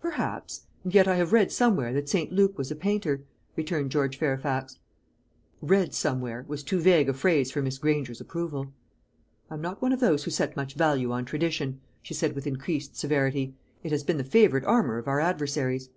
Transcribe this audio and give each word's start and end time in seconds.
"Perhaps; 0.00 0.66
and 0.82 0.92
yet 0.92 1.06
I 1.06 1.14
have 1.14 1.32
read 1.32 1.52
somewhere 1.52 1.92
that 1.92 2.08
St. 2.08 2.32
Luke 2.32 2.58
was 2.58 2.72
a 2.72 2.74
painter," 2.74 3.22
returned 3.54 3.92
George 3.92 4.18
Fairfax. 4.18 4.80
"Read 5.62 5.94
somewhere," 5.94 6.44
was 6.48 6.64
too 6.64 6.80
vague 6.80 7.08
a 7.08 7.12
phrase 7.14 7.52
for 7.52 7.62
Miss 7.62 7.78
Granger's 7.78 8.20
approval. 8.20 8.72
"I 9.48 9.54
am 9.54 9.60
not 9.60 9.80
one 9.80 9.92
of 9.92 10.00
those 10.00 10.24
who 10.24 10.32
set 10.32 10.56
much 10.56 10.74
value 10.74 11.12
on 11.12 11.24
tradition," 11.26 11.80
she 12.02 12.12
said 12.12 12.32
with 12.34 12.44
increased 12.44 12.96
severity. 12.96 13.54
"It 13.84 13.92
has 13.92 14.02
been 14.02 14.18
the 14.18 14.24
favourite 14.24 14.66
armour 14.66 14.98
of 14.98 15.06
our 15.06 15.20
adversaries." 15.20 15.90